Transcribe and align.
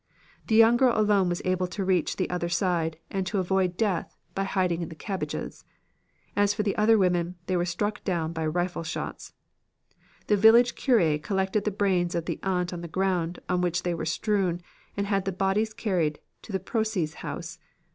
The 0.47 0.55
young 0.55 0.77
girl 0.77 0.99
alone 0.99 1.29
was 1.29 1.43
able 1.45 1.67
to 1.67 1.85
reach 1.85 2.15
the 2.15 2.27
other 2.27 2.49
side 2.49 2.97
and 3.11 3.23
to 3.27 3.37
avoid 3.37 3.77
death 3.77 4.17
by 4.33 4.45
hiding 4.45 4.81
in 4.81 4.89
the 4.89 4.95
cabbages. 4.95 5.63
As 6.35 6.55
for 6.55 6.63
the 6.63 6.75
other 6.75 6.97
women, 6.97 7.35
they 7.45 7.55
were 7.55 7.67
struck 7.69 8.03
down 8.03 8.33
by 8.33 8.47
rifle 8.47 8.81
shots. 8.81 9.33
The 10.25 10.35
village 10.37 10.73
cure 10.73 11.19
collected 11.19 11.65
the 11.65 11.69
brains 11.69 12.15
of 12.15 12.25
the 12.25 12.39
aunt 12.41 12.73
on 12.73 12.81
the 12.81 12.87
ground 12.87 13.37
on 13.47 13.61
which 13.61 13.83
they 13.83 13.93
were 13.93 14.05
strewn 14.07 14.61
and 14.97 15.05
had 15.05 15.25
the 15.25 15.31
bodies 15.31 15.71
carried 15.71 16.17
into 16.41 16.57
Proces' 16.59 17.17
house. 17.21 17.59